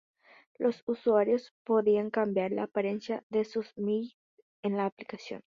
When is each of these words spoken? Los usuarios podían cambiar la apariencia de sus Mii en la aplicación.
Los 0.57 0.81
usuarios 0.87 1.53
podían 1.63 2.09
cambiar 2.09 2.51
la 2.53 2.63
apariencia 2.63 3.23
de 3.29 3.45
sus 3.45 3.77
Mii 3.77 4.17
en 4.63 4.75
la 4.75 4.87
aplicación. 4.87 5.43